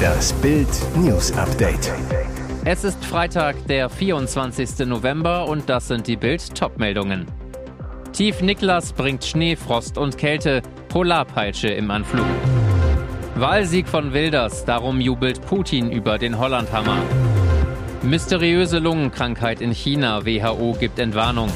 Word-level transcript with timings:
Das 0.00 0.32
Bild 0.34 0.68
News 0.96 1.32
Update. 1.32 1.92
Es 2.64 2.84
ist 2.84 3.04
Freitag, 3.04 3.56
der 3.66 3.88
24. 3.88 4.86
November 4.86 5.46
und 5.46 5.68
das 5.68 5.88
sind 5.88 6.06
die 6.06 6.16
Bild 6.16 6.54
Topmeldungen. 6.54 7.26
Tief 8.12 8.40
Niklas 8.42 8.92
bringt 8.92 9.24
Schnee, 9.24 9.56
Frost 9.56 9.96
und 9.96 10.18
Kälte, 10.18 10.62
Polarpeitsche 10.88 11.68
im 11.68 11.90
Anflug. 11.90 12.26
Wahlsieg 13.36 13.88
von 13.88 14.12
Wilders, 14.12 14.64
darum 14.64 15.00
jubelt 15.00 15.40
Putin 15.46 15.90
über 15.90 16.18
den 16.18 16.38
Hollandhammer. 16.38 16.98
Mysteriöse 18.02 18.78
Lungenkrankheit 18.78 19.60
in 19.60 19.72
China, 19.72 20.24
WHO 20.26 20.76
gibt 20.78 20.98
Entwarnung. 20.98 21.50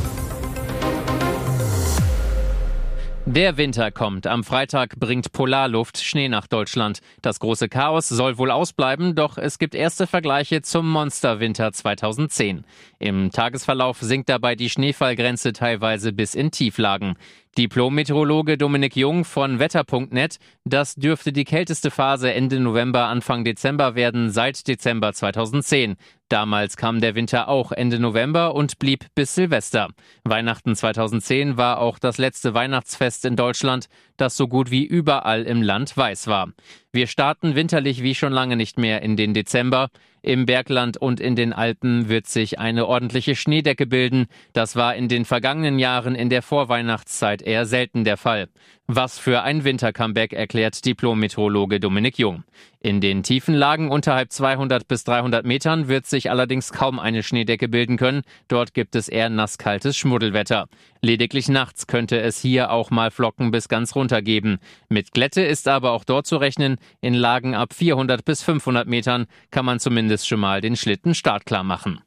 Der 3.27 3.57
Winter 3.57 3.91
kommt. 3.91 4.27
Am 4.27 4.45
Freitag 4.45 5.01
bringt 5.01 5.33
Polarluft 5.33 5.97
Schnee 5.97 6.29
nach 6.29 6.47
Deutschland. 6.47 7.01
Das 7.23 7.41
große 7.41 7.71
Chaos 7.71 8.07
soll 8.07 8.37
wohl 8.37 8.51
ausbleiben, 8.51 9.15
doch 9.15 9.39
es 9.39 9.59
gibt 9.59 9.75
erste 9.75 10.07
Vergleiche 10.07 10.61
zum 10.61 10.91
Monsterwinter 10.91 11.73
2010. 11.73 12.67
Im 13.05 13.31
Tagesverlauf 13.31 14.01
sinkt 14.01 14.31
dabei 14.31 14.55
die 14.55 14.71
Schneefallgrenze 14.71 15.53
teilweise 15.53 16.15
bis 16.15 16.35
in 16.35 16.51
Tieflagen. 16.51 17.19
Diplom-Meteorologe 17.59 18.57
Dominik 18.57 18.97
Jung 18.97 19.27
von 19.27 19.59
Wetter.net, 19.59 20.39
das 20.65 20.95
dürfte 20.95 21.31
die 21.31 21.45
kälteste 21.45 21.91
Phase 21.91 22.33
Ende 22.33 22.61
November, 22.61 23.05
Anfang 23.09 23.45
Dezember 23.45 23.95
werden 23.95 24.31
seit 24.31 24.67
Dezember 24.67 25.13
2010. 25.13 25.97
Damals 26.31 26.79
kam 26.79 27.03
der 27.03 27.15
Winter 27.15 27.49
auch 27.49 27.73
Ende 27.73 27.99
November 27.99 28.55
und 28.55 28.79
blieb 28.79 29.05
bis 29.15 29.35
Silvester. 29.35 29.91
Weihnachten 30.25 30.75
2010 30.75 31.59
war 31.59 31.81
auch 31.81 31.99
das 31.99 32.17
letzte 32.17 32.55
Weihnachtsfest 32.55 33.27
in 33.27 33.37
Deutschland, 33.37 33.89
das 34.17 34.35
so 34.35 34.49
gut 34.49 34.71
wie 34.71 34.85
überall 34.87 35.43
im 35.43 35.61
Land 35.61 35.95
weiß 35.95 36.27
war. 36.27 36.49
Wir 36.95 37.09
starten 37.09 37.57
winterlich 37.57 38.05
wie 38.05 38.15
schon 38.15 38.33
lange 38.33 38.55
nicht 38.55 38.79
mehr 38.79 39.03
in 39.03 39.17
den 39.17 39.35
Dezember. 39.35 39.89
Im 40.23 40.47
Bergland 40.47 40.97
und 40.97 41.19
in 41.19 41.35
den 41.35 41.53
Alpen 41.53 42.09
wird 42.09 42.29
sich 42.29 42.61
eine 42.61 42.87
ordentliche 42.87 43.35
Schneedecke 43.35 43.85
bilden. 43.85 44.27
Das 44.53 44.77
war 44.77 44.95
in 44.95 45.09
den 45.09 45.25
vergangenen 45.25 45.81
Jahren 45.81 46.15
in 46.15 46.31
der 46.31 46.41
Vorweihnachtszeit 46.41 47.43
eher 47.43 47.67
selten 47.67 48.05
der 48.05 48.17
Fall. 48.17 48.47
Was 48.87 49.19
für 49.19 49.43
ein 49.43 49.65
Winter-Comeback 49.65 50.35
erklärt 50.35 50.85
Diplom-Meteorologe 50.85 51.81
Dominik 51.81 52.19
Jung. 52.19 52.45
In 52.81 53.01
den 53.01 53.23
tiefen 53.23 53.55
Lagen 53.55 53.91
unterhalb 53.91 54.31
200 54.31 54.87
bis 54.87 55.05
300 55.05 55.47
Metern 55.47 55.89
wird 55.89 56.05
sich 56.05 56.31
allerdings 56.31 56.71
kaum 56.71 56.99
eine 56.99 57.23
Schneedecke 57.23 57.67
bilden 57.69 57.97
können. 57.97 58.25
Dort 58.47 58.75
gibt 58.75 58.95
es 58.95 59.09
eher 59.09 59.31
nasskaltes 59.31 59.97
Schmuddelwetter. 59.97 60.67
Lediglich 61.01 61.49
nachts 61.49 61.87
könnte 61.87 62.21
es 62.21 62.39
hier 62.39 62.71
auch 62.71 62.91
mal 62.91 63.11
Flocken 63.11 63.53
bis 63.53 63.71
ganz 63.71 63.97
runter 63.97 64.21
geben. 64.21 64.59
Mit 64.91 65.13
Glätte 65.13 65.41
ist 65.41 65.67
aber 65.67 65.93
auch 65.93 66.05
dort 66.05 66.27
zu 66.27 66.37
rechnen. 66.37 66.77
In 67.01 67.15
Lagen 67.15 67.55
ab 67.55 67.73
400 67.73 68.23
bis 68.23 68.43
500 68.43 68.87
Metern 68.87 69.25
kann 69.51 69.65
man 69.65 69.81
zumindest 69.81 70.29
schon 70.29 70.41
mal 70.41 70.61
den 70.61 70.77
Schlitten 70.77 71.15
startklar 71.15 71.65
machen. 71.65 72.03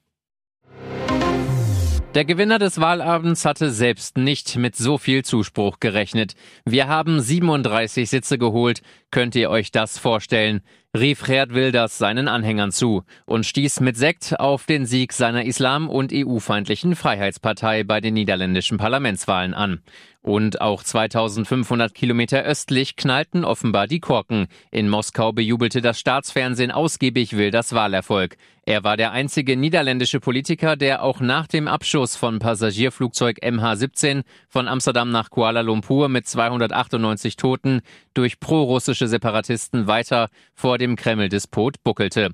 Der 2.14 2.26
Gewinner 2.26 2.58
des 2.58 2.80
Wahlabends 2.80 3.46
hatte 3.46 3.70
selbst 3.70 4.18
nicht 4.18 4.56
mit 4.56 4.76
so 4.76 4.98
viel 4.98 5.24
Zuspruch 5.24 5.80
gerechnet. 5.80 6.34
Wir 6.66 6.88
haben 6.88 7.20
37 7.20 8.10
Sitze 8.10 8.38
geholt. 8.38 8.82
Könnt 9.12 9.36
ihr 9.36 9.50
euch 9.50 9.72
das 9.72 10.00
vorstellen? 10.00 10.62
Rief 10.96 11.24
Gerd 11.24 11.54
Wilders 11.54 11.98
seinen 11.98 12.28
Anhängern 12.28 12.72
zu 12.72 13.04
und 13.26 13.46
stieß 13.46 13.80
mit 13.82 13.98
Sekt 13.98 14.40
auf 14.40 14.66
den 14.66 14.86
Sieg 14.86 15.14
seiner 15.14 15.46
islam- 15.46 15.90
und 15.90 16.12
EU-feindlichen 16.14 16.96
Freiheitspartei 16.96 17.84
bei 17.84 18.02
den 18.02 18.14
niederländischen 18.14 18.78
Parlamentswahlen 18.78 19.54
an. 19.54 19.82
Und 20.28 20.60
auch 20.60 20.84
2500 20.84 21.94
Kilometer 21.94 22.44
östlich 22.44 22.98
knallten 22.98 23.46
offenbar 23.46 23.88
die 23.88 24.02
Korken. 24.02 24.48
In 24.72 24.90
Moskau 24.90 25.32
bejubelte 25.32 25.82
das 25.82 26.02
Staatsfernsehen 26.02 26.70
ausgiebig 26.70 27.38
Wilders 27.38 27.74
Wahlerfolg. 27.74 28.36
Er 28.66 28.84
war 28.84 28.98
der 28.98 29.14
einzige 29.14 29.56
niederländische 29.56 30.20
Politiker, 30.20 30.76
der 30.76 31.02
auch 31.02 31.22
nach 31.22 31.48
dem 31.48 31.70
Abschuss 31.70 32.18
von 32.18 32.40
Passagierflugzeug 32.40 33.38
MH17 33.42 34.24
von 34.50 34.68
Amsterdam 34.68 35.10
nach 35.12 35.30
Kuala 35.30 35.62
Lumpur 35.62 36.10
mit 36.10 36.28
298 36.28 37.38
Toten 37.38 37.80
durch 38.14 38.42
prorussische 38.42 39.08
Separatisten 39.08 39.88
weiter 39.88 40.28
vor 40.54 40.77
dem 40.78 40.96
Kreml-Despot 40.96 41.84
buckelte. 41.84 42.32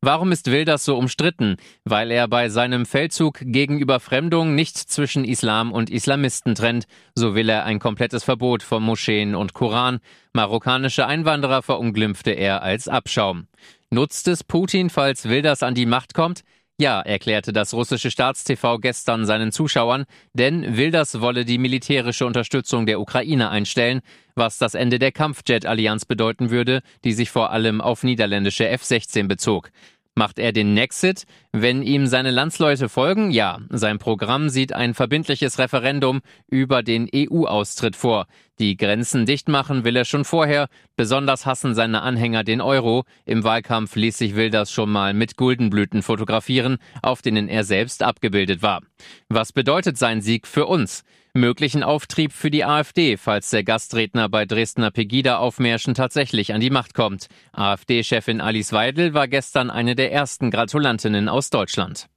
Warum 0.00 0.30
ist 0.30 0.50
Wilders 0.50 0.84
so 0.84 0.96
umstritten? 0.96 1.56
Weil 1.84 2.10
er 2.10 2.28
bei 2.28 2.48
seinem 2.48 2.86
Feldzug 2.86 3.40
gegen 3.40 3.78
Überfremdung 3.78 4.54
nicht 4.54 4.76
zwischen 4.76 5.24
Islam 5.24 5.72
und 5.72 5.90
Islamisten 5.90 6.54
trennt. 6.54 6.86
So 7.14 7.34
will 7.34 7.48
er 7.48 7.64
ein 7.64 7.78
komplettes 7.78 8.22
Verbot 8.22 8.62
von 8.62 8.82
Moscheen 8.82 9.34
und 9.34 9.54
Koran. 9.54 10.00
Marokkanische 10.32 11.06
Einwanderer 11.06 11.62
verunglimpfte 11.62 12.32
er 12.32 12.62
als 12.62 12.88
Abschaum. 12.88 13.46
Nutzt 13.90 14.28
es 14.28 14.44
Putin, 14.44 14.90
falls 14.90 15.28
Wilders 15.28 15.62
an 15.62 15.74
die 15.74 15.86
Macht 15.86 16.14
kommt? 16.14 16.42
Ja, 16.78 17.00
erklärte 17.00 17.54
das 17.54 17.72
russische 17.72 18.10
Staatstv 18.10 18.78
gestern 18.82 19.24
seinen 19.24 19.50
Zuschauern, 19.50 20.04
denn 20.34 20.76
Wilders 20.76 21.22
wolle 21.22 21.46
die 21.46 21.56
militärische 21.56 22.26
Unterstützung 22.26 22.84
der 22.84 23.00
Ukraine 23.00 23.48
einstellen, 23.48 24.02
was 24.34 24.58
das 24.58 24.74
Ende 24.74 24.98
der 24.98 25.10
Kampfjet-Allianz 25.10 26.04
bedeuten 26.04 26.50
würde, 26.50 26.82
die 27.02 27.14
sich 27.14 27.30
vor 27.30 27.50
allem 27.50 27.80
auf 27.80 28.02
niederländische 28.02 28.68
F-16 28.68 29.26
bezog. 29.26 29.70
Macht 30.14 30.38
er 30.38 30.52
den 30.52 30.74
Nexit? 30.74 31.24
Wenn 31.52 31.82
ihm 31.82 32.06
seine 32.06 32.30
Landsleute 32.30 32.90
folgen? 32.90 33.30
Ja. 33.30 33.60
Sein 33.70 33.98
Programm 33.98 34.50
sieht 34.50 34.74
ein 34.74 34.92
verbindliches 34.92 35.58
Referendum 35.58 36.20
über 36.48 36.82
den 36.82 37.08
EU-Austritt 37.14 37.96
vor. 37.96 38.26
Die 38.58 38.76
Grenzen 38.76 39.26
dicht 39.26 39.48
machen 39.48 39.84
will 39.84 39.96
er 39.96 40.04
schon 40.04 40.24
vorher. 40.24 40.68
Besonders 40.96 41.44
hassen 41.44 41.74
seine 41.74 42.02
Anhänger 42.02 42.42
den 42.42 42.60
Euro. 42.60 43.04
Im 43.24 43.44
Wahlkampf 43.44 43.96
ließ 43.96 44.16
sich 44.16 44.34
Wilders 44.34 44.72
schon 44.72 44.90
mal 44.90 45.12
mit 45.12 45.36
Guldenblüten 45.36 46.02
fotografieren, 46.02 46.78
auf 47.02 47.20
denen 47.20 47.48
er 47.48 47.64
selbst 47.64 48.02
abgebildet 48.02 48.62
war. 48.62 48.80
Was 49.28 49.52
bedeutet 49.52 49.98
sein 49.98 50.20
Sieg 50.22 50.46
für 50.46 50.66
uns? 50.66 51.04
möglichen 51.36 51.82
Auftrieb 51.82 52.32
für 52.32 52.50
die 52.50 52.64
AfD, 52.64 53.16
falls 53.16 53.50
der 53.50 53.62
Gastredner 53.62 54.28
bei 54.28 54.46
Dresdner 54.46 54.90
Pegida-Aufmärschen 54.90 55.94
tatsächlich 55.94 56.52
an 56.52 56.60
die 56.60 56.70
Macht 56.70 56.94
kommt. 56.94 57.26
AfD-Chefin 57.52 58.40
Alice 58.40 58.72
Weidel 58.72 59.14
war 59.14 59.28
gestern 59.28 59.70
eine 59.70 59.94
der 59.94 60.12
ersten 60.12 60.50
Gratulantinnen 60.50 61.28
aus 61.28 61.50
Deutschland. 61.50 62.08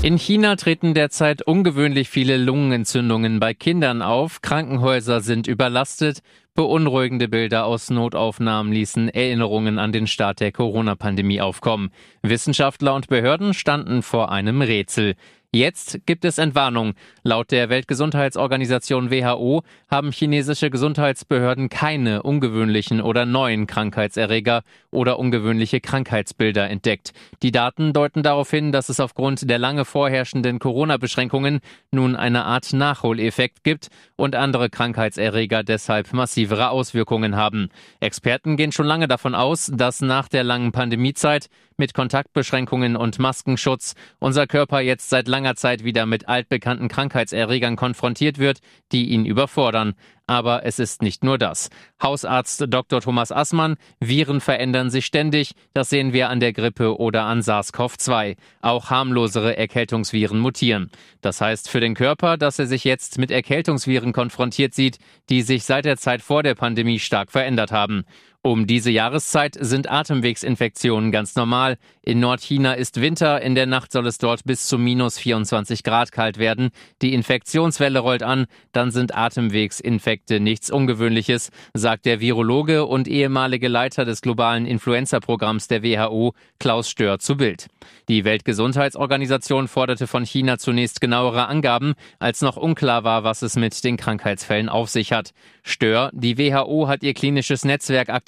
In 0.00 0.16
China 0.16 0.54
treten 0.54 0.94
derzeit 0.94 1.42
ungewöhnlich 1.42 2.08
viele 2.08 2.36
Lungenentzündungen 2.36 3.40
bei 3.40 3.52
Kindern 3.52 4.00
auf, 4.00 4.42
Krankenhäuser 4.42 5.20
sind 5.20 5.48
überlastet, 5.48 6.20
beunruhigende 6.54 7.26
Bilder 7.26 7.66
aus 7.66 7.90
Notaufnahmen 7.90 8.72
ließen 8.72 9.08
Erinnerungen 9.08 9.80
an 9.80 9.90
den 9.90 10.06
Start 10.06 10.38
der 10.38 10.52
Corona-Pandemie 10.52 11.40
aufkommen. 11.40 11.90
Wissenschaftler 12.22 12.94
und 12.94 13.08
Behörden 13.08 13.54
standen 13.54 14.02
vor 14.02 14.30
einem 14.30 14.62
Rätsel. 14.62 15.16
Jetzt 15.50 16.00
gibt 16.04 16.26
es 16.26 16.36
Entwarnung. 16.36 16.92
Laut 17.22 17.50
der 17.52 17.70
Weltgesundheitsorganisation 17.70 19.10
WHO 19.10 19.62
haben 19.90 20.12
chinesische 20.12 20.68
Gesundheitsbehörden 20.68 21.70
keine 21.70 22.22
ungewöhnlichen 22.22 23.00
oder 23.00 23.24
neuen 23.24 23.66
Krankheitserreger 23.66 24.62
oder 24.90 25.18
ungewöhnliche 25.18 25.80
Krankheitsbilder 25.80 26.68
entdeckt. 26.68 27.12
Die 27.42 27.52
Daten 27.52 27.92
deuten 27.92 28.22
darauf 28.22 28.50
hin, 28.50 28.72
dass 28.72 28.88
es 28.88 29.00
aufgrund 29.00 29.48
der 29.48 29.58
lange 29.58 29.84
vorherrschenden 29.84 30.58
Corona-Beschränkungen 30.58 31.60
nun 31.90 32.16
eine 32.16 32.44
Art 32.44 32.72
Nachholeffekt 32.72 33.64
gibt 33.64 33.88
und 34.16 34.34
andere 34.34 34.70
Krankheitserreger 34.70 35.62
deshalb 35.62 36.12
massivere 36.12 36.70
Auswirkungen 36.70 37.36
haben. 37.36 37.68
Experten 38.00 38.56
gehen 38.56 38.72
schon 38.72 38.86
lange 38.86 39.08
davon 39.08 39.34
aus, 39.34 39.70
dass 39.74 40.00
nach 40.00 40.28
der 40.28 40.44
langen 40.44 40.72
Pandemiezeit 40.72 41.48
mit 41.76 41.94
Kontaktbeschränkungen 41.94 42.96
und 42.96 43.18
Maskenschutz 43.18 43.94
unser 44.18 44.46
Körper 44.46 44.80
jetzt 44.80 45.10
seit 45.10 45.28
langer 45.28 45.54
Zeit 45.54 45.84
wieder 45.84 46.06
mit 46.06 46.28
altbekannten 46.28 46.88
Krankheitserregern 46.88 47.76
konfrontiert 47.76 48.38
wird, 48.38 48.58
die 48.90 49.10
ihn 49.10 49.24
überfordern. 49.24 49.94
Aber 50.28 50.66
es 50.66 50.78
ist 50.78 51.00
nicht 51.00 51.24
nur 51.24 51.38
das. 51.38 51.70
Hausarzt 52.02 52.66
Dr. 52.68 53.00
Thomas 53.00 53.32
Assmann, 53.32 53.76
Viren 53.98 54.42
verändern 54.42 54.90
sich 54.90 55.06
ständig. 55.06 55.52
Das 55.72 55.88
sehen 55.88 56.12
wir 56.12 56.28
an 56.28 56.38
der 56.38 56.52
Grippe 56.52 56.98
oder 56.98 57.24
an 57.24 57.40
SARS-CoV-2. 57.40 58.36
Auch 58.60 58.90
harmlosere 58.90 59.56
Erkältungsviren 59.56 60.38
mutieren. 60.38 60.90
Das 61.22 61.40
heißt 61.40 61.70
für 61.70 61.80
den 61.80 61.94
Körper, 61.94 62.36
dass 62.36 62.58
er 62.58 62.66
sich 62.66 62.84
jetzt 62.84 63.16
mit 63.16 63.30
Erkältungsviren 63.30 64.12
konfrontiert 64.12 64.74
sieht, 64.74 64.98
die 65.30 65.40
sich 65.40 65.64
seit 65.64 65.86
der 65.86 65.96
Zeit 65.96 66.20
vor 66.20 66.42
der 66.42 66.54
Pandemie 66.54 66.98
stark 66.98 67.32
verändert 67.32 67.72
haben. 67.72 68.04
Um 68.40 68.68
diese 68.68 68.92
Jahreszeit 68.92 69.56
sind 69.60 69.90
Atemwegsinfektionen 69.90 71.10
ganz 71.10 71.34
normal. 71.34 71.76
In 72.02 72.20
Nordchina 72.20 72.74
ist 72.74 73.00
Winter, 73.00 73.42
in 73.42 73.56
der 73.56 73.66
Nacht 73.66 73.90
soll 73.90 74.06
es 74.06 74.18
dort 74.18 74.44
bis 74.44 74.68
zu 74.68 74.78
minus 74.78 75.18
24 75.18 75.82
Grad 75.82 76.12
kalt 76.12 76.38
werden. 76.38 76.70
Die 77.02 77.14
Infektionswelle 77.14 77.98
rollt 77.98 78.22
an, 78.22 78.46
dann 78.70 78.92
sind 78.92 79.12
Atemwegsinfekte 79.12 80.38
nichts 80.38 80.70
Ungewöhnliches, 80.70 81.50
sagt 81.74 82.06
der 82.06 82.20
Virologe 82.20 82.86
und 82.86 83.08
ehemalige 83.08 83.66
Leiter 83.66 84.04
des 84.04 84.20
globalen 84.20 84.66
Influenza-Programms 84.66 85.66
der 85.66 85.82
WHO, 85.82 86.32
Klaus 86.60 86.88
Stör, 86.88 87.18
zu 87.18 87.36
Bild. 87.36 87.66
Die 88.08 88.24
Weltgesundheitsorganisation 88.24 89.66
forderte 89.66 90.06
von 90.06 90.24
China 90.24 90.58
zunächst 90.58 91.00
genauere 91.00 91.48
Angaben, 91.48 91.94
als 92.20 92.40
noch 92.40 92.56
unklar 92.56 93.02
war, 93.02 93.24
was 93.24 93.42
es 93.42 93.56
mit 93.56 93.82
den 93.82 93.96
Krankheitsfällen 93.96 94.68
auf 94.68 94.88
sich 94.90 95.12
hat. 95.12 95.32
Stör, 95.64 96.10
die 96.14 96.38
WHO 96.38 96.86
hat 96.86 97.02
ihr 97.02 97.14
klinisches 97.14 97.64
Netzwerk 97.64 98.08
aktiviert. 98.08 98.27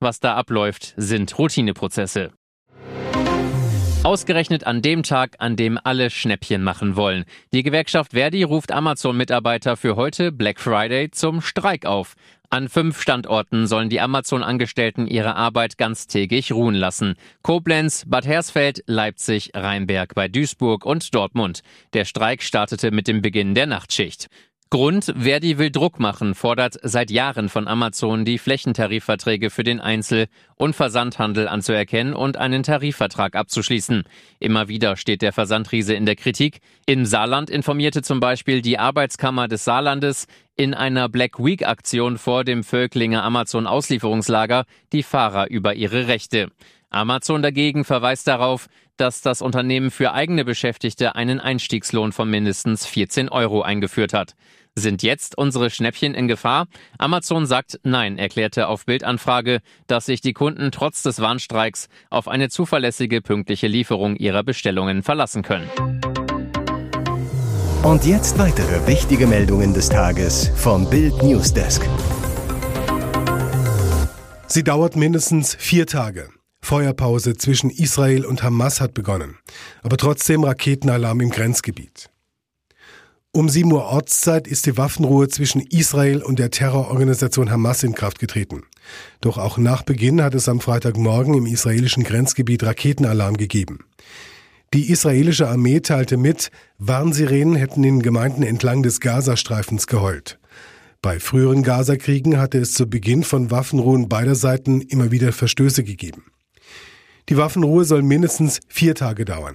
Was 0.00 0.20
da 0.20 0.34
abläuft, 0.34 0.94
sind 0.96 1.38
Routineprozesse. 1.38 2.32
Ausgerechnet 4.04 4.64
an 4.64 4.80
dem 4.80 5.02
Tag, 5.02 5.36
an 5.38 5.56
dem 5.56 5.78
alle 5.82 6.08
Schnäppchen 6.08 6.62
machen 6.62 6.96
wollen. 6.96 7.24
Die 7.52 7.62
Gewerkschaft 7.62 8.12
Verdi 8.12 8.44
ruft 8.44 8.72
Amazon-Mitarbeiter 8.72 9.76
für 9.76 9.96
heute 9.96 10.30
Black 10.32 10.60
Friday 10.60 11.10
zum 11.10 11.42
Streik 11.42 11.84
auf. 11.84 12.14
An 12.48 12.70
fünf 12.70 13.02
Standorten 13.02 13.66
sollen 13.66 13.90
die 13.90 14.00
Amazon-Angestellten 14.00 15.06
ihre 15.06 15.34
Arbeit 15.34 15.76
ganztägig 15.76 16.52
ruhen 16.52 16.74
lassen. 16.74 17.16
Koblenz, 17.42 18.04
Bad 18.06 18.24
Hersfeld, 18.24 18.82
Leipzig, 18.86 19.50
Rheinberg 19.54 20.14
bei 20.14 20.28
Duisburg 20.28 20.86
und 20.86 21.14
Dortmund. 21.14 21.60
Der 21.92 22.06
Streik 22.06 22.42
startete 22.42 22.90
mit 22.90 23.08
dem 23.08 23.20
Beginn 23.20 23.54
der 23.54 23.66
Nachtschicht. 23.66 24.28
Grund, 24.70 25.14
Verdi 25.16 25.56
will 25.56 25.70
Druck 25.70 25.98
machen, 25.98 26.34
fordert 26.34 26.78
seit 26.82 27.10
Jahren 27.10 27.48
von 27.48 27.66
Amazon 27.66 28.26
die 28.26 28.36
Flächentarifverträge 28.36 29.48
für 29.48 29.64
den 29.64 29.80
Einzel- 29.80 30.26
und 30.56 30.76
Versandhandel 30.76 31.48
anzuerkennen 31.48 32.12
und 32.12 32.36
einen 32.36 32.64
Tarifvertrag 32.64 33.34
abzuschließen. 33.34 34.04
Immer 34.40 34.68
wieder 34.68 34.96
steht 34.96 35.22
der 35.22 35.32
Versandriese 35.32 35.94
in 35.94 36.04
der 36.04 36.16
Kritik. 36.16 36.60
Im 36.84 37.06
Saarland 37.06 37.48
informierte 37.48 38.02
zum 38.02 38.20
Beispiel 38.20 38.60
die 38.60 38.78
Arbeitskammer 38.78 39.48
des 39.48 39.64
Saarlandes 39.64 40.26
in 40.54 40.74
einer 40.74 41.08
Black 41.08 41.42
Week 41.42 41.66
Aktion 41.66 42.18
vor 42.18 42.44
dem 42.44 42.62
Völklinger 42.62 43.24
Amazon 43.24 43.66
Auslieferungslager 43.66 44.66
die 44.92 45.02
Fahrer 45.02 45.48
über 45.48 45.76
ihre 45.76 46.08
Rechte. 46.08 46.50
Amazon 46.90 47.40
dagegen 47.40 47.84
verweist 47.84 48.28
darauf, 48.28 48.68
dass 48.98 49.22
das 49.22 49.42
Unternehmen 49.42 49.90
für 49.90 50.12
eigene 50.12 50.44
Beschäftigte 50.44 51.14
einen 51.14 51.40
Einstiegslohn 51.40 52.12
von 52.12 52.28
mindestens 52.28 52.84
14 52.84 53.28
Euro 53.28 53.62
eingeführt 53.62 54.12
hat. 54.12 54.34
Sind 54.78 55.02
jetzt 55.02 55.36
unsere 55.36 55.70
Schnäppchen 55.70 56.14
in 56.14 56.28
Gefahr? 56.28 56.68
Amazon 56.98 57.46
sagt 57.46 57.80
Nein, 57.82 58.16
erklärte 58.16 58.68
auf 58.68 58.86
Bildanfrage, 58.86 59.58
dass 59.88 60.06
sich 60.06 60.20
die 60.20 60.32
Kunden 60.32 60.70
trotz 60.70 61.02
des 61.02 61.18
Warnstreiks 61.18 61.88
auf 62.10 62.28
eine 62.28 62.48
zuverlässige 62.48 63.20
pünktliche 63.20 63.66
Lieferung 63.66 64.14
ihrer 64.14 64.44
Bestellungen 64.44 65.02
verlassen 65.02 65.42
können. 65.42 65.68
Und 67.82 68.06
jetzt 68.06 68.38
weitere 68.38 68.86
wichtige 68.86 69.26
Meldungen 69.26 69.74
des 69.74 69.88
Tages 69.88 70.52
vom 70.54 70.88
Bild 70.88 71.24
Newsdesk. 71.24 71.82
Sie 74.46 74.62
dauert 74.62 74.94
mindestens 74.94 75.56
vier 75.56 75.88
Tage. 75.88 76.28
Feuerpause 76.62 77.36
zwischen 77.36 77.70
Israel 77.70 78.24
und 78.24 78.44
Hamas 78.44 78.80
hat 78.80 78.94
begonnen, 78.94 79.38
aber 79.82 79.96
trotzdem 79.96 80.44
Raketenalarm 80.44 81.20
im 81.20 81.30
Grenzgebiet. 81.30 82.10
Um 83.38 83.48
7 83.48 83.70
Uhr 83.70 83.84
Ortszeit 83.84 84.48
ist 84.48 84.66
die 84.66 84.76
Waffenruhe 84.76 85.28
zwischen 85.28 85.60
Israel 85.60 86.24
und 86.24 86.40
der 86.40 86.50
Terrororganisation 86.50 87.52
Hamas 87.52 87.84
in 87.84 87.94
Kraft 87.94 88.18
getreten. 88.18 88.64
Doch 89.20 89.38
auch 89.38 89.58
nach 89.58 89.84
Beginn 89.84 90.20
hat 90.20 90.34
es 90.34 90.48
am 90.48 90.58
Freitagmorgen 90.58 91.34
im 91.34 91.46
israelischen 91.46 92.02
Grenzgebiet 92.02 92.64
Raketenalarm 92.64 93.36
gegeben. 93.36 93.84
Die 94.74 94.90
israelische 94.90 95.46
Armee 95.46 95.78
teilte 95.78 96.16
mit, 96.16 96.50
Warnsirenen 96.78 97.54
hätten 97.54 97.84
in 97.84 98.02
Gemeinden 98.02 98.42
entlang 98.42 98.82
des 98.82 98.98
Gazastreifens 98.98 99.86
geheult. 99.86 100.40
Bei 101.00 101.20
früheren 101.20 101.62
Gazakriegen 101.62 102.40
hatte 102.40 102.58
es 102.58 102.74
zu 102.74 102.90
Beginn 102.90 103.22
von 103.22 103.52
Waffenruhen 103.52 104.08
beider 104.08 104.34
Seiten 104.34 104.80
immer 104.80 105.12
wieder 105.12 105.32
Verstöße 105.32 105.84
gegeben. 105.84 106.24
Die 107.28 107.36
Waffenruhe 107.36 107.84
soll 107.84 108.02
mindestens 108.02 108.58
vier 108.66 108.96
Tage 108.96 109.24
dauern. 109.24 109.54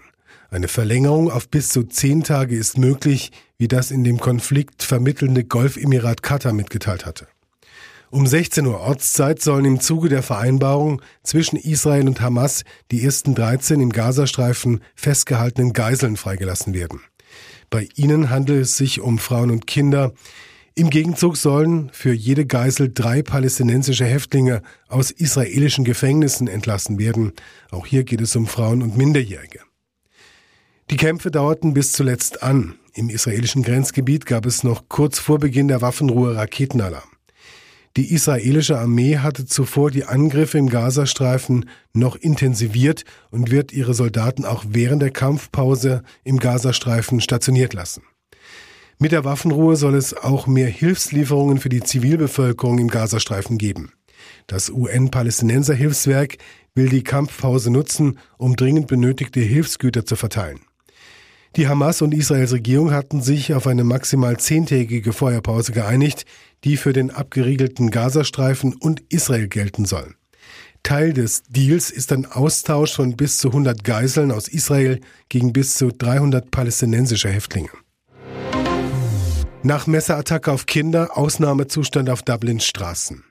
Eine 0.53 0.67
Verlängerung 0.67 1.31
auf 1.31 1.49
bis 1.49 1.69
zu 1.69 1.81
zehn 1.81 2.23
Tage 2.23 2.55
ist 2.55 2.77
möglich, 2.77 3.31
wie 3.57 3.67
das 3.67 3.89
in 3.89 4.03
dem 4.03 4.19
Konflikt 4.19 4.83
vermittelnde 4.83 5.45
Golfemirat 5.45 6.21
Katar 6.21 6.53
mitgeteilt 6.53 7.07
hatte. 7.07 7.27
Um 8.11 8.27
16 8.27 8.67
Uhr 8.67 8.79
Ortszeit 8.79 9.41
sollen 9.41 9.65
im 9.65 9.79
Zuge 9.79 10.09
der 10.09 10.21
Vereinbarung 10.21 11.01
zwischen 11.23 11.55
Israel 11.55 12.07
und 12.07 12.21
Hamas 12.21 12.65
die 12.91 13.03
ersten 13.03 13.33
13 13.33 13.81
im 13.81 13.89
Gazastreifen 13.89 14.81
festgehaltenen 14.93 15.73
Geiseln 15.73 16.17
freigelassen 16.17 16.75
werden. 16.75 17.01
Bei 17.71 17.87
ihnen 17.95 18.29
handelt 18.29 18.61
es 18.61 18.77
sich 18.77 19.01
um 19.01 19.17
Frauen 19.17 19.49
und 19.49 19.65
Kinder, 19.65 20.13
im 20.75 20.91
Gegenzug 20.91 21.35
sollen 21.35 21.89
für 21.93 22.13
jede 22.13 22.45
Geisel 22.45 22.91
drei 22.93 23.23
palästinensische 23.23 24.05
Häftlinge 24.05 24.61
aus 24.87 25.09
israelischen 25.09 25.83
Gefängnissen 25.83 26.47
entlassen 26.47 26.99
werden. 26.99 27.33
Auch 27.71 27.87
hier 27.87 28.03
geht 28.03 28.21
es 28.21 28.35
um 28.35 28.45
Frauen 28.45 28.83
und 28.83 28.95
Minderjährige. 28.95 29.61
Die 30.89 30.97
Kämpfe 30.97 31.31
dauerten 31.31 31.73
bis 31.73 31.93
zuletzt 31.93 32.43
an. 32.43 32.75
Im 32.93 33.09
israelischen 33.09 33.63
Grenzgebiet 33.63 34.25
gab 34.25 34.45
es 34.45 34.63
noch 34.63 34.89
kurz 34.89 35.17
vor 35.17 35.39
Beginn 35.39 35.67
der 35.67 35.81
Waffenruhe 35.81 36.35
Raketenalarm. 36.35 37.09
Die 37.95 38.11
israelische 38.11 38.79
Armee 38.79 39.17
hatte 39.17 39.45
zuvor 39.45 39.91
die 39.91 40.03
Angriffe 40.03 40.57
im 40.57 40.67
Gazastreifen 40.67 41.69
noch 41.93 42.15
intensiviert 42.15 43.05
und 43.29 43.51
wird 43.51 43.71
ihre 43.71 43.93
Soldaten 43.93 44.45
auch 44.45 44.65
während 44.67 45.01
der 45.01 45.11
Kampfpause 45.11 46.03
im 46.23 46.37
Gazastreifen 46.37 47.21
stationiert 47.21 47.73
lassen. 47.73 48.03
Mit 48.97 49.11
der 49.11 49.23
Waffenruhe 49.25 49.75
soll 49.75 49.95
es 49.95 50.15
auch 50.15 50.47
mehr 50.47 50.69
Hilfslieferungen 50.69 51.59
für 51.59 51.69
die 51.69 51.81
Zivilbevölkerung 51.81 52.79
im 52.79 52.87
Gazastreifen 52.87 53.57
geben. 53.57 53.93
Das 54.47 54.69
UN-Palästinenser-Hilfswerk 54.69 56.37
will 56.75 56.89
die 56.89 57.03
Kampfpause 57.03 57.71
nutzen, 57.71 58.17
um 58.37 58.55
dringend 58.55 58.87
benötigte 58.87 59.39
Hilfsgüter 59.39 60.05
zu 60.05 60.15
verteilen. 60.15 60.61
Die 61.55 61.67
Hamas 61.67 62.01
und 62.01 62.15
Israels 62.15 62.51
Regierung 62.51 62.91
hatten 62.91 63.21
sich 63.21 63.53
auf 63.53 63.67
eine 63.67 63.83
maximal 63.83 64.37
zehntägige 64.37 65.13
Feuerpause 65.13 65.71
geeinigt, 65.71 66.25
die 66.63 66.77
für 66.77 66.93
den 66.93 67.11
abgeriegelten 67.11 67.91
Gazastreifen 67.91 68.73
und 68.73 69.03
Israel 69.09 69.47
gelten 69.47 69.85
soll. 69.85 70.15
Teil 70.81 71.13
des 71.13 71.43
Deals 71.43 71.91
ist 71.91 72.11
ein 72.11 72.25
Austausch 72.25 72.95
von 72.95 73.15
bis 73.15 73.37
zu 73.37 73.49
100 73.49 73.83
Geiseln 73.83 74.31
aus 74.31 74.47
Israel 74.47 74.99
gegen 75.29 75.53
bis 75.53 75.75
zu 75.75 75.91
300 75.91 76.49
palästinensische 76.49 77.29
Häftlinge. 77.29 77.69
Nach 79.61 79.85
Messerattacke 79.85 80.51
auf 80.51 80.65
Kinder, 80.65 81.17
Ausnahmezustand 81.17 82.09
auf 82.09 82.23
Dublins 82.23 82.65
Straßen. 82.65 83.23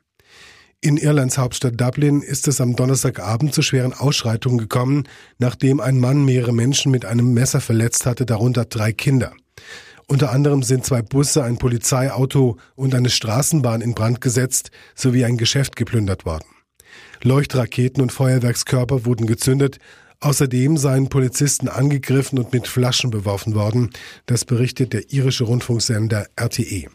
In 0.85 0.97
Irlands 0.97 1.39
Hauptstadt 1.39 1.81
Dublin 1.81 2.23
ist 2.23 2.49
es 2.49 2.61
am 2.61 2.75
Donnerstagabend 2.75 3.55
zu 3.55 3.63
schweren 3.63 3.93
Ausschreitungen 3.93 4.59
gekommen, 4.59 5.05
nachdem 5.39 5.81
ein 5.81 6.01
Mann 6.01 6.25
mehrere 6.25 6.53
Menschen 6.53 6.91
mit 6.91 7.05
einem 7.05 7.33
Messer 7.33 7.61
verletzt 7.61 8.05
hatte, 8.05 8.27
darunter 8.27 8.65
drei 8.65 8.93
Kinder. 8.93 9.33
Unter 10.09 10.33
anderem 10.33 10.65
sind 10.65 10.85
zwei 10.85 11.01
Busse, 11.01 11.45
ein 11.45 11.57
Polizeiauto 11.57 12.59
und 12.75 12.97
eine 12.97 13.11
Straßenbahn 13.11 13.81
in 13.81 13.95
Brand 13.95 14.21
gesetzt 14.21 14.73
sowie 14.97 15.25
ein 15.25 15.37
Geschäft 15.37 15.77
geplündert 15.77 16.27
worden. 16.27 16.49
Leuchtraketen 17.23 18.03
und 18.03 18.11
Feuerwerkskörper 18.11 19.05
wurden 19.07 19.29
gezündet, 19.29 19.79
Außerdem 20.19 20.77
seien 20.77 21.09
Polizisten 21.09 21.67
angegriffen 21.67 22.39
und 22.39 22.53
mit 22.53 22.69
Flaschen 22.69 23.11
beworfen 23.11 23.57
worden. 23.57 23.91
Das 24.27 24.45
berichtet 24.45 24.93
der 24.93 25.13
irische 25.13 25.43
Rundfunksender 25.43 26.27
RTE. 26.37 26.87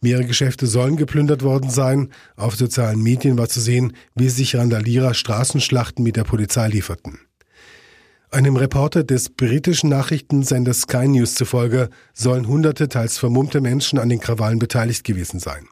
Mehrere 0.00 0.26
Geschäfte 0.26 0.66
sollen 0.66 0.96
geplündert 0.96 1.42
worden 1.42 1.70
sein. 1.70 2.10
Auf 2.36 2.54
sozialen 2.56 3.02
Medien 3.02 3.36
war 3.36 3.48
zu 3.48 3.60
sehen, 3.60 3.94
wie 4.14 4.28
sich 4.28 4.56
Randalierer 4.56 5.14
Straßenschlachten 5.14 6.04
mit 6.04 6.16
der 6.16 6.24
Polizei 6.24 6.68
lieferten. 6.68 7.18
Einem 8.30 8.56
Reporter 8.56 9.04
des 9.04 9.30
britischen 9.30 9.88
Nachrichtensenders 9.88 10.82
Sky 10.82 11.08
News 11.08 11.34
zufolge 11.34 11.88
sollen 12.12 12.46
hunderte 12.46 12.88
teils 12.88 13.16
vermummte 13.16 13.60
Menschen 13.62 13.98
an 13.98 14.10
den 14.10 14.20
Krawallen 14.20 14.58
beteiligt 14.58 15.02
gewesen 15.02 15.40
sein. 15.40 15.66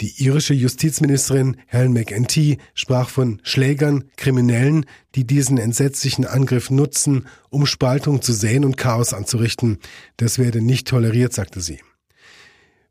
Die 0.00 0.22
irische 0.22 0.54
Justizministerin 0.54 1.56
Helen 1.66 1.92
McEntee 1.92 2.58
sprach 2.74 3.08
von 3.08 3.40
Schlägern, 3.42 4.04
Kriminellen, 4.16 4.84
die 5.14 5.26
diesen 5.26 5.58
entsetzlichen 5.58 6.26
Angriff 6.26 6.70
nutzen, 6.70 7.26
um 7.48 7.66
Spaltung 7.66 8.22
zu 8.22 8.32
säen 8.32 8.64
und 8.64 8.76
Chaos 8.76 9.14
anzurichten. 9.14 9.78
Das 10.18 10.38
werde 10.38 10.60
nicht 10.60 10.86
toleriert, 10.86 11.32
sagte 11.32 11.60
sie. 11.60 11.80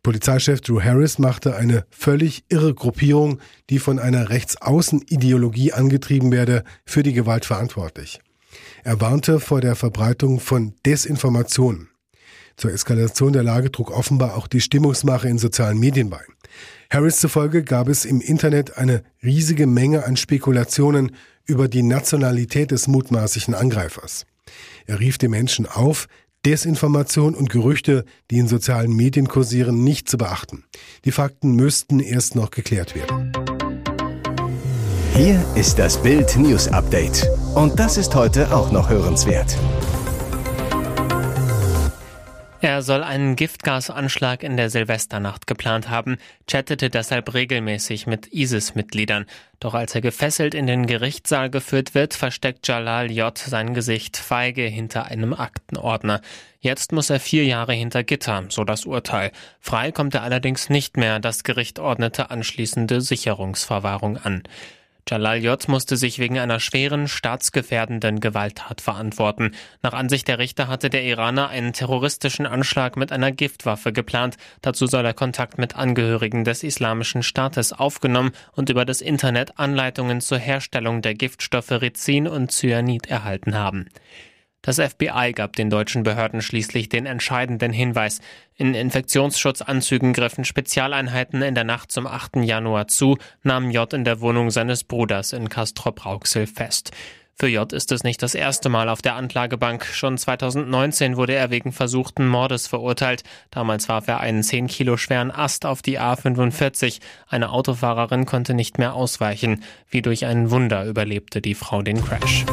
Polizeichef 0.05 0.61
Drew 0.61 0.83
Harris 0.83 1.17
machte 1.17 1.55
eine 1.55 1.83
völlig 1.89 2.43
irre 2.47 2.75
Gruppierung, 2.75 3.39
die 3.71 3.79
von 3.79 3.97
einer 3.97 4.29
Rechtsaußenideologie 4.29 5.73
angetrieben 5.73 6.31
werde, 6.31 6.63
für 6.85 7.01
die 7.01 7.13
Gewalt 7.13 7.43
verantwortlich. 7.43 8.19
Er 8.83 9.01
warnte 9.01 9.39
vor 9.39 9.61
der 9.61 9.73
Verbreitung 9.73 10.39
von 10.39 10.75
Desinformationen. 10.85 11.89
Zur 12.55 12.71
Eskalation 12.71 13.33
der 13.33 13.41
Lage 13.41 13.71
trug 13.71 13.89
offenbar 13.89 14.37
auch 14.37 14.45
die 14.45 14.61
Stimmungsmache 14.61 15.27
in 15.27 15.39
sozialen 15.39 15.79
Medien 15.79 16.11
bei. 16.11 16.21
Harris 16.91 17.17
zufolge 17.17 17.63
gab 17.63 17.87
es 17.87 18.05
im 18.05 18.21
Internet 18.21 18.77
eine 18.77 19.01
riesige 19.23 19.65
Menge 19.65 20.05
an 20.05 20.17
Spekulationen 20.17 21.15
über 21.45 21.67
die 21.67 21.81
Nationalität 21.81 22.69
des 22.69 22.87
mutmaßlichen 22.87 23.55
Angreifers. 23.55 24.27
Er 24.85 24.99
rief 24.99 25.17
die 25.17 25.29
Menschen 25.29 25.65
auf, 25.65 26.07
Desinformation 26.45 27.33
und 27.33 27.49
Gerüchte, 27.49 28.05
die 28.29 28.37
in 28.37 28.47
sozialen 28.47 28.95
Medien 28.95 29.27
kursieren, 29.27 29.83
nicht 29.83 30.07
zu 30.07 30.17
beachten. 30.17 30.63
Die 31.03 31.11
Fakten 31.11 31.55
müssten 31.55 31.99
erst 31.99 32.35
noch 32.35 32.51
geklärt 32.51 32.95
werden. 32.95 33.31
Hier 35.15 35.43
ist 35.55 35.79
das 35.79 36.01
Bild 36.01 36.37
News 36.37 36.67
Update. 36.67 37.27
Und 37.55 37.79
das 37.79 37.97
ist 37.97 38.13
heute 38.13 38.53
auch 38.55 38.71
noch 38.71 38.89
hörenswert. 38.89 39.57
Er 42.65 42.81
soll 42.81 43.03
einen 43.03 43.35
Giftgasanschlag 43.35 44.41
in 44.41 44.57
der 44.57 44.71
Silvesternacht 44.71 45.45
geplant 45.45 45.87
haben, 45.87 46.17
chattete 46.47 46.89
deshalb 46.89 47.35
regelmäßig 47.35 48.07
mit 48.07 48.33
ISIS-Mitgliedern. 48.33 49.27
Doch 49.59 49.75
als 49.75 49.93
er 49.93 50.01
gefesselt 50.01 50.55
in 50.55 50.65
den 50.65 50.87
Gerichtssaal 50.87 51.51
geführt 51.51 51.93
wird, 51.93 52.15
versteckt 52.15 52.67
Jalal 52.67 53.11
J. 53.11 53.37
sein 53.37 53.75
Gesicht 53.75 54.17
feige 54.17 54.63
hinter 54.63 55.05
einem 55.05 55.35
Aktenordner. 55.35 56.21
Jetzt 56.59 56.91
muss 56.91 57.11
er 57.11 57.19
vier 57.19 57.45
Jahre 57.45 57.73
hinter 57.73 58.03
Gitter, 58.03 58.45
so 58.49 58.63
das 58.63 58.85
Urteil. 58.85 59.31
Frei 59.59 59.91
kommt 59.91 60.15
er 60.15 60.23
allerdings 60.23 60.67
nicht 60.71 60.97
mehr. 60.97 61.19
Das 61.19 61.43
Gericht 61.43 61.77
ordnete 61.77 62.31
anschließende 62.31 62.99
Sicherungsverwahrung 62.99 64.17
an. 64.17 64.41
Jalal 65.07 65.43
J. 65.43 65.67
musste 65.67 65.97
sich 65.97 66.17
wegen 66.17 66.39
einer 66.39 66.59
schweren, 66.59 67.07
staatsgefährdenden 67.07 68.19
Gewalttat 68.19 68.81
verantworten. 68.81 69.51
Nach 69.83 69.93
Ansicht 69.93 70.27
der 70.27 70.39
Richter 70.39 70.67
hatte 70.67 70.89
der 70.89 71.03
Iraner 71.03 71.49
einen 71.49 71.73
terroristischen 71.73 72.47
Anschlag 72.47 72.97
mit 72.97 73.11
einer 73.11 73.31
Giftwaffe 73.31 73.93
geplant. 73.93 74.37
Dazu 74.61 74.87
soll 74.87 75.05
er 75.05 75.13
Kontakt 75.13 75.59
mit 75.59 75.75
Angehörigen 75.75 76.43
des 76.43 76.63
Islamischen 76.63 77.21
Staates 77.21 77.71
aufgenommen 77.71 78.31
und 78.53 78.71
über 78.71 78.83
das 78.83 79.01
Internet 79.01 79.59
Anleitungen 79.59 80.21
zur 80.21 80.39
Herstellung 80.39 81.03
der 81.03 81.13
Giftstoffe 81.13 81.69
Rizin 81.69 82.27
und 82.27 82.51
Cyanid 82.51 83.05
erhalten 83.05 83.53
haben. 83.53 83.85
Das 84.65 84.79
FBI 84.79 85.33
gab 85.35 85.55
den 85.55 85.69
deutschen 85.69 86.01
Behörden 86.01 86.41
schließlich 86.41 86.89
den 86.89 87.05
entscheidenden 87.05 87.71
Hinweis. 87.71 88.19
In 88.55 88.73
Infektionsschutzanzügen 88.73 90.11
griffen 90.11 90.43
Spezialeinheiten 90.43 91.43
in 91.43 91.53
der 91.53 91.65
Nacht 91.65 91.91
zum 91.91 92.07
8. 92.07 92.37
Januar 92.37 92.87
zu, 92.87 93.19
nahmen 93.43 93.69
J 93.69 93.93
in 93.93 94.05
der 94.05 94.21
Wohnung 94.21 94.49
seines 94.49 94.83
Bruders 94.83 95.33
in 95.33 95.49
Castrop-Rauxel 95.49 96.47
fest. 96.47 96.89
Für 97.35 97.47
J 97.47 97.71
ist 97.73 97.91
es 97.91 98.03
nicht 98.03 98.23
das 98.23 98.33
erste 98.33 98.69
Mal 98.69 98.89
auf 98.89 99.03
der 99.03 99.15
Anklagebank. 99.15 99.85
Schon 99.85 100.17
2019 100.17 101.15
wurde 101.15 101.35
er 101.35 101.51
wegen 101.51 101.71
versuchten 101.71 102.27
Mordes 102.27 102.65
verurteilt. 102.65 103.21
Damals 103.51 103.87
warf 103.87 104.07
er 104.07 104.19
einen 104.19 104.41
10 104.41 104.65
Kilo 104.65 104.97
schweren 104.97 105.29
Ast 105.29 105.67
auf 105.67 105.83
die 105.83 105.99
A45. 105.99 107.01
Eine 107.27 107.51
Autofahrerin 107.51 108.25
konnte 108.25 108.55
nicht 108.55 108.79
mehr 108.79 108.95
ausweichen. 108.95 109.61
Wie 109.91 110.01
durch 110.01 110.25
ein 110.25 110.49
Wunder 110.49 110.85
überlebte 110.85 111.39
die 111.39 111.53
Frau 111.53 111.83
den 111.83 112.03
Crash. 112.03 112.45